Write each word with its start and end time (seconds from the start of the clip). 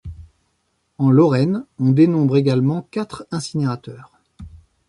En 0.97 1.11
Lorraine, 1.11 1.63
on 1.77 1.91
dénombre 1.91 2.35
également 2.35 2.81
quatre 2.89 3.27
incinérateurs. 3.29 4.11